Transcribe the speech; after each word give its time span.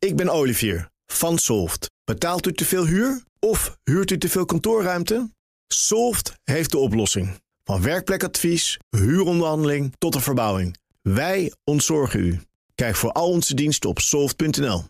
Ik 0.00 0.16
ben 0.16 0.28
Olivier 0.28 0.88
van 1.06 1.38
Solft. 1.38 1.90
Betaalt 2.04 2.46
u 2.46 2.52
te 2.52 2.64
veel 2.64 2.86
huur 2.86 3.22
of 3.38 3.76
huurt 3.84 4.10
u 4.10 4.18
te 4.18 4.28
veel 4.28 4.44
kantoorruimte? 4.44 5.30
Solft 5.68 6.32
heeft 6.44 6.70
de 6.70 6.78
oplossing. 6.78 7.40
Van 7.64 7.82
werkplekadvies, 7.82 8.78
huuronderhandeling 8.90 9.94
tot 9.98 10.12
de 10.12 10.20
verbouwing. 10.20 10.76
Wij 11.02 11.52
ontzorgen 11.64 12.20
u. 12.20 12.40
Kijk 12.74 12.96
voor 12.96 13.12
al 13.12 13.28
onze 13.28 13.54
diensten 13.54 13.90
op 13.90 13.98
soft.nl. 13.98 14.84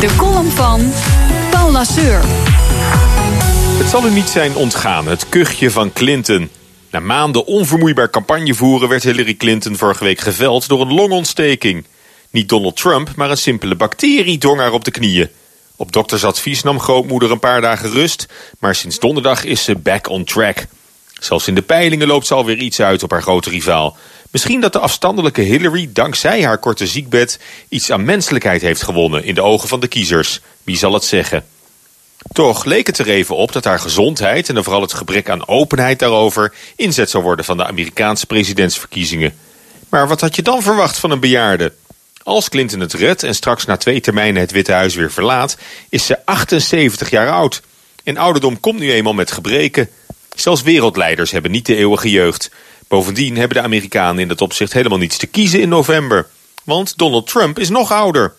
De 0.00 0.14
column 0.16 0.50
van 0.50 0.92
Paul 1.50 1.70
Lasseur. 1.70 2.20
Het 3.78 3.88
zal 3.88 4.06
u 4.06 4.10
niet 4.10 4.28
zijn 4.28 4.54
ontgaan, 4.54 5.06
het 5.06 5.28
kuchje 5.28 5.70
van 5.70 5.92
Clinton. 5.92 6.50
Na 6.90 7.00
maanden 7.00 7.46
onvermoeibaar 7.46 8.10
campagne 8.10 8.54
voeren 8.54 8.88
werd 8.88 9.02
Hillary 9.02 9.34
Clinton 9.34 9.76
vorige 9.76 10.04
week 10.04 10.20
geveld 10.20 10.68
door 10.68 10.80
een 10.80 10.94
longontsteking. 10.94 11.84
Niet 12.30 12.48
Donald 12.48 12.76
Trump, 12.76 13.14
maar 13.16 13.30
een 13.30 13.36
simpele 13.36 13.74
bacterie 13.74 14.38
drong 14.38 14.60
haar 14.60 14.72
op 14.72 14.84
de 14.84 14.90
knieën. 14.90 15.28
Op 15.76 15.92
doktersadvies 15.92 16.62
nam 16.62 16.80
grootmoeder 16.80 17.30
een 17.30 17.38
paar 17.38 17.60
dagen 17.60 17.90
rust, 17.90 18.26
maar 18.58 18.74
sinds 18.74 18.98
donderdag 18.98 19.44
is 19.44 19.64
ze 19.64 19.76
back 19.76 20.08
on 20.08 20.24
track. 20.24 20.66
Zelfs 21.20 21.48
in 21.48 21.54
de 21.54 21.62
peilingen 21.62 22.06
loopt 22.06 22.26
ze 22.26 22.34
alweer 22.34 22.56
iets 22.56 22.80
uit 22.80 23.02
op 23.02 23.10
haar 23.10 23.22
grote 23.22 23.50
rivaal. 23.50 23.96
Misschien 24.30 24.60
dat 24.60 24.72
de 24.72 24.78
afstandelijke 24.78 25.40
Hillary 25.40 25.90
dankzij 25.92 26.44
haar 26.44 26.58
korte 26.58 26.86
ziekbed 26.86 27.38
iets 27.68 27.90
aan 27.90 28.04
menselijkheid 28.04 28.62
heeft 28.62 28.82
gewonnen 28.82 29.24
in 29.24 29.34
de 29.34 29.42
ogen 29.42 29.68
van 29.68 29.80
de 29.80 29.88
kiezers. 29.88 30.40
Wie 30.62 30.76
zal 30.76 30.92
het 30.92 31.04
zeggen? 31.04 31.44
Toch 32.32 32.64
leek 32.64 32.86
het 32.86 32.98
er 32.98 33.08
even 33.08 33.36
op 33.36 33.52
dat 33.52 33.64
haar 33.64 33.78
gezondheid 33.78 34.48
en 34.48 34.64
vooral 34.64 34.82
het 34.82 34.94
gebrek 34.94 35.28
aan 35.30 35.48
openheid 35.48 35.98
daarover 35.98 36.54
inzet 36.76 37.10
zou 37.10 37.22
worden 37.22 37.44
van 37.44 37.56
de 37.56 37.66
Amerikaanse 37.66 38.26
presidentsverkiezingen. 38.26 39.34
Maar 39.88 40.08
wat 40.08 40.20
had 40.20 40.36
je 40.36 40.42
dan 40.42 40.62
verwacht 40.62 40.98
van 40.98 41.10
een 41.10 41.20
bejaarde? 41.20 41.72
Als 42.30 42.48
Clinton 42.48 42.80
het 42.80 42.92
redt 42.92 43.22
en 43.22 43.34
straks 43.34 43.64
na 43.64 43.76
twee 43.76 44.00
termijnen 44.00 44.40
het 44.40 44.50
Witte 44.50 44.72
Huis 44.72 44.94
weer 44.94 45.12
verlaat, 45.12 45.56
is 45.88 46.06
ze 46.06 46.26
78 46.26 47.10
jaar 47.10 47.30
oud. 47.30 47.62
En 48.04 48.16
ouderdom 48.16 48.60
komt 48.60 48.78
nu 48.78 48.92
eenmaal 48.92 49.12
met 49.12 49.30
gebreken. 49.30 49.88
Zelfs 50.34 50.62
wereldleiders 50.62 51.30
hebben 51.30 51.50
niet 51.50 51.66
de 51.66 51.76
eeuwige 51.76 52.10
jeugd. 52.10 52.50
Bovendien 52.88 53.36
hebben 53.36 53.56
de 53.56 53.62
Amerikanen 53.62 54.22
in 54.22 54.28
dat 54.28 54.40
opzicht 54.40 54.72
helemaal 54.72 54.98
niets 54.98 55.16
te 55.16 55.26
kiezen 55.26 55.60
in 55.60 55.68
november. 55.68 56.28
Want 56.64 56.98
Donald 56.98 57.26
Trump 57.26 57.58
is 57.58 57.68
nog 57.68 57.92
ouder. 57.92 58.34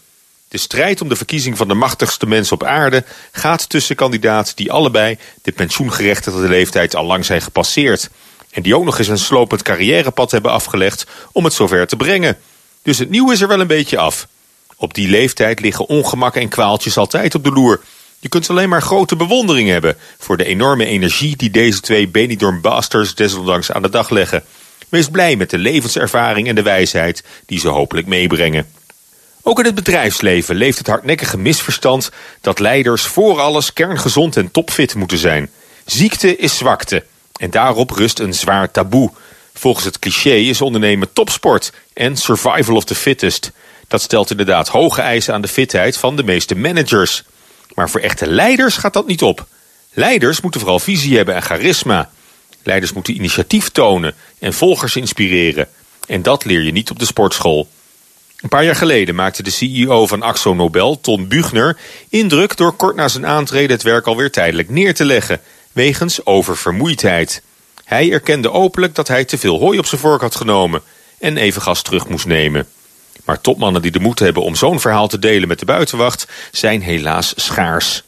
De 0.47 0.57
strijd 0.57 1.01
om 1.01 1.09
de 1.09 1.15
verkiezing 1.15 1.57
van 1.57 1.67
de 1.67 1.73
machtigste 1.73 2.25
mens 2.25 2.51
op 2.51 2.63
aarde 2.63 3.03
gaat 3.31 3.69
tussen 3.69 3.95
kandidaten 3.95 4.55
die 4.55 4.71
allebei 4.71 5.17
de 5.41 5.51
pensioengerechtigde 5.51 6.47
leeftijd 6.49 6.95
al 6.95 7.05
lang 7.05 7.25
zijn 7.25 7.41
gepasseerd. 7.41 8.09
En 8.51 8.61
die 8.61 8.75
ook 8.75 8.83
nog 8.83 8.99
eens 8.99 9.07
een 9.07 9.17
slopend 9.17 9.61
carrièrepad 9.61 10.31
hebben 10.31 10.51
afgelegd 10.51 11.05
om 11.31 11.43
het 11.43 11.53
zover 11.53 11.87
te 11.87 11.95
brengen. 11.95 12.37
Dus 12.83 12.97
het 12.97 13.09
nieuw 13.09 13.31
is 13.31 13.41
er 13.41 13.47
wel 13.47 13.59
een 13.59 13.67
beetje 13.67 13.97
af. 13.97 14.27
Op 14.75 14.93
die 14.93 15.09
leeftijd 15.09 15.59
liggen 15.59 15.87
ongemakken 15.87 16.41
en 16.41 16.49
kwaaltjes 16.49 16.97
altijd 16.97 17.35
op 17.35 17.43
de 17.43 17.51
loer. 17.51 17.81
Je 18.19 18.29
kunt 18.29 18.49
alleen 18.49 18.69
maar 18.69 18.81
grote 18.81 19.15
bewondering 19.15 19.69
hebben 19.69 19.97
voor 20.17 20.37
de 20.37 20.45
enorme 20.45 20.85
energie 20.85 21.35
die 21.35 21.49
deze 21.49 21.79
twee 21.79 22.07
Benidorm 22.07 22.61
Basters 22.61 23.15
desondanks 23.15 23.71
aan 23.71 23.81
de 23.81 23.89
dag 23.89 24.09
leggen. 24.09 24.43
Wees 24.89 25.09
blij 25.09 25.35
met 25.35 25.49
de 25.49 25.57
levenservaring 25.57 26.47
en 26.47 26.55
de 26.55 26.61
wijsheid 26.61 27.23
die 27.45 27.59
ze 27.59 27.67
hopelijk 27.67 28.07
meebrengen. 28.07 28.67
Ook 29.41 29.59
in 29.59 29.65
het 29.65 29.75
bedrijfsleven 29.75 30.55
leeft 30.55 30.77
het 30.77 30.87
hardnekkige 30.87 31.37
misverstand 31.37 32.11
dat 32.41 32.59
leiders 32.59 33.03
voor 33.03 33.39
alles 33.39 33.73
kerngezond 33.73 34.37
en 34.37 34.51
topfit 34.51 34.95
moeten 34.95 35.17
zijn. 35.17 35.49
Ziekte 35.85 36.35
is 36.35 36.57
zwakte 36.57 37.05
en 37.35 37.49
daarop 37.49 37.89
rust 37.89 38.19
een 38.19 38.33
zwaar 38.33 38.71
taboe. 38.71 39.11
Volgens 39.61 39.85
het 39.85 39.99
cliché 39.99 40.33
is 40.33 40.61
ondernemen 40.61 41.13
topsport 41.13 41.71
en 41.93 42.17
survival 42.17 42.75
of 42.75 42.83
the 42.83 42.95
fittest. 42.95 43.51
Dat 43.87 44.01
stelt 44.01 44.31
inderdaad 44.31 44.67
hoge 44.67 45.01
eisen 45.01 45.33
aan 45.33 45.41
de 45.41 45.47
fitheid 45.47 45.97
van 45.97 46.15
de 46.15 46.23
meeste 46.23 46.55
managers. 46.55 47.23
Maar 47.73 47.89
voor 47.89 47.99
echte 47.99 48.27
leiders 48.27 48.77
gaat 48.77 48.93
dat 48.93 49.07
niet 49.07 49.21
op. 49.21 49.45
Leiders 49.93 50.41
moeten 50.41 50.59
vooral 50.59 50.79
visie 50.79 51.15
hebben 51.15 51.35
en 51.35 51.41
charisma. 51.41 52.09
Leiders 52.63 52.93
moeten 52.93 53.15
initiatief 53.15 53.69
tonen 53.69 54.15
en 54.39 54.53
volgers 54.53 54.95
inspireren. 54.95 55.67
En 56.07 56.21
dat 56.21 56.45
leer 56.45 56.61
je 56.61 56.71
niet 56.71 56.91
op 56.91 56.99
de 56.99 57.05
sportschool. 57.05 57.67
Een 58.37 58.49
paar 58.49 58.63
jaar 58.63 58.75
geleden 58.75 59.15
maakte 59.15 59.43
de 59.43 59.51
CEO 59.51 60.07
van 60.07 60.21
Axo 60.21 60.53
Nobel, 60.53 61.01
Ton 61.01 61.27
Buchner, 61.27 61.77
indruk 62.09 62.57
door 62.57 62.73
kort 62.73 62.95
na 62.95 63.07
zijn 63.07 63.25
aantreden 63.25 63.71
het 63.71 63.83
werk 63.83 64.07
alweer 64.07 64.31
tijdelijk 64.31 64.69
neer 64.69 64.93
te 64.93 65.05
leggen, 65.05 65.41
wegens 65.71 66.25
oververmoeidheid. 66.25 67.41
Hij 67.91 68.11
erkende 68.11 68.51
openlijk 68.51 68.95
dat 68.95 69.07
hij 69.07 69.25
te 69.25 69.37
veel 69.37 69.59
hooi 69.59 69.79
op 69.79 69.85
zijn 69.85 70.01
vork 70.01 70.21
had 70.21 70.35
genomen 70.35 70.81
en 71.19 71.37
even 71.37 71.61
gas 71.61 71.81
terug 71.81 72.07
moest 72.07 72.25
nemen. 72.25 72.67
Maar 73.25 73.41
topmannen 73.41 73.81
die 73.81 73.91
de 73.91 73.99
moed 73.99 74.19
hebben 74.19 74.43
om 74.43 74.55
zo'n 74.55 74.79
verhaal 74.79 75.07
te 75.07 75.19
delen 75.19 75.47
met 75.47 75.59
de 75.59 75.65
buitenwacht 75.65 76.27
zijn 76.51 76.81
helaas 76.81 77.33
schaars. 77.35 78.03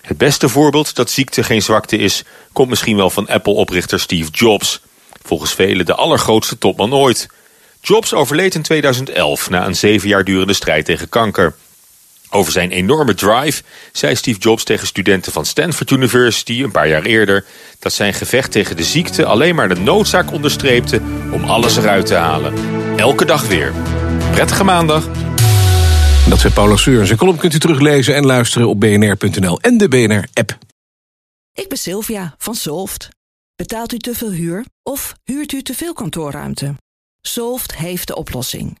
Het 0.00 0.18
beste 0.18 0.48
voorbeeld 0.48 0.94
dat 0.94 1.10
ziekte 1.10 1.42
geen 1.42 1.62
zwakte 1.62 1.96
is, 1.96 2.24
komt 2.52 2.68
misschien 2.68 2.96
wel 2.96 3.10
van 3.10 3.28
Apple-oprichter 3.28 4.00
Steve 4.00 4.30
Jobs. 4.30 4.80
Volgens 5.22 5.54
velen 5.54 5.86
de 5.86 5.94
allergrootste 5.94 6.58
topman 6.58 6.94
ooit. 6.94 7.28
Jobs 7.80 8.14
overleed 8.14 8.54
in 8.54 8.62
2011 8.62 9.50
na 9.50 9.66
een 9.66 9.76
zeven 9.76 10.08
jaar 10.08 10.24
durende 10.24 10.52
strijd 10.52 10.84
tegen 10.84 11.08
kanker. 11.08 11.54
Over 12.34 12.52
zijn 12.52 12.70
enorme 12.70 13.14
drive 13.14 13.62
zei 13.92 14.14
Steve 14.14 14.38
Jobs 14.38 14.64
tegen 14.64 14.86
studenten 14.86 15.32
van 15.32 15.46
Stanford 15.46 15.90
University 15.90 16.62
een 16.62 16.70
paar 16.70 16.88
jaar 16.88 17.02
eerder 17.02 17.44
dat 17.78 17.92
zijn 17.92 18.14
gevecht 18.14 18.52
tegen 18.52 18.76
de 18.76 18.84
ziekte 18.84 19.24
alleen 19.24 19.54
maar 19.54 19.68
de 19.68 19.80
noodzaak 19.80 20.32
onderstreepte 20.32 21.00
om 21.32 21.44
alles 21.44 21.76
eruit 21.76 22.06
te 22.06 22.14
halen. 22.14 22.54
Elke 22.96 23.24
dag 23.24 23.46
weer. 23.46 23.72
Prettige 24.30 24.64
maandag. 24.64 25.08
Dat 26.28 26.40
zei 26.40 26.52
Paula 26.52 26.76
Seur. 26.76 27.06
Zijn 27.06 27.18
column 27.18 27.38
kunt 27.38 27.54
u 27.54 27.58
teruglezen 27.58 28.14
en 28.14 28.26
luisteren 28.26 28.68
op 28.68 28.80
bnr.nl 28.80 29.60
en 29.60 29.78
de 29.78 29.88
BNR-app. 29.88 30.58
Ik 31.52 31.68
ben 31.68 31.78
Sylvia 31.78 32.34
van 32.38 32.54
Solft. 32.54 33.08
Betaalt 33.54 33.92
u 33.92 33.98
te 33.98 34.14
veel 34.14 34.30
huur 34.30 34.64
of 34.82 35.14
huurt 35.24 35.52
u 35.52 35.62
te 35.62 35.74
veel 35.74 35.92
kantoorruimte? 35.92 36.74
Solft 37.20 37.76
heeft 37.76 38.06
de 38.06 38.16
oplossing. 38.16 38.80